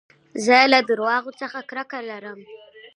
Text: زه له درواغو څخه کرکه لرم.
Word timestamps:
زه 0.45 0.57
له 0.73 0.79
درواغو 0.89 1.31
څخه 1.41 1.59
کرکه 1.69 1.99
لرم. 2.09 2.39